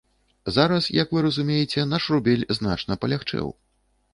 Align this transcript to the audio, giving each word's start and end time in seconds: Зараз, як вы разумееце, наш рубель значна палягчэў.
Зараз, 0.55 0.87
як 1.01 1.11
вы 1.17 1.21
разумееце, 1.27 1.83
наш 1.93 2.09
рубель 2.15 2.49
значна 2.61 2.93
палягчэў. 3.05 3.47